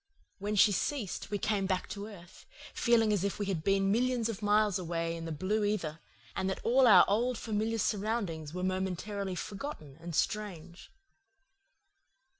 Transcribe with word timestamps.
When 0.39 0.55
she 0.55 0.71
ceased, 0.71 1.29
we 1.29 1.37
came 1.37 1.67
back 1.67 1.87
to 1.89 2.07
earth, 2.07 2.47
feeling 2.73 3.13
as 3.13 3.23
if 3.23 3.37
we 3.37 3.45
had 3.45 3.63
been 3.63 3.91
millions 3.91 4.29
of 4.29 4.41
miles 4.41 4.79
away 4.79 5.15
in 5.15 5.25
the 5.25 5.31
blue 5.31 5.63
ether, 5.63 5.99
and 6.35 6.49
that 6.49 6.59
all 6.63 6.87
our 6.87 7.05
old 7.07 7.37
familiar 7.37 7.77
surroundings 7.77 8.51
were 8.51 8.63
momentarily 8.63 9.35
forgotten 9.35 9.97
and 10.01 10.15
strange. 10.15 10.91